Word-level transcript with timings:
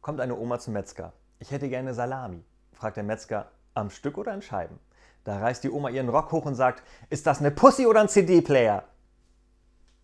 Kommt 0.00 0.20
eine 0.20 0.36
Oma 0.36 0.58
zum 0.58 0.74
Metzger. 0.74 1.12
Ich 1.40 1.50
hätte 1.50 1.68
gerne 1.68 1.92
Salami. 1.92 2.44
Fragt 2.72 2.96
der 2.96 3.04
Metzger, 3.04 3.50
am 3.74 3.90
Stück 3.90 4.16
oder 4.16 4.32
in 4.32 4.42
Scheiben? 4.42 4.78
Da 5.24 5.38
reißt 5.38 5.64
die 5.64 5.70
Oma 5.70 5.90
ihren 5.90 6.08
Rock 6.08 6.32
hoch 6.32 6.46
und 6.46 6.54
sagt, 6.54 6.82
ist 7.10 7.26
das 7.26 7.40
eine 7.40 7.50
Pussy 7.50 7.84
oder 7.86 8.00
ein 8.00 8.08
CD-Player? 8.08 8.84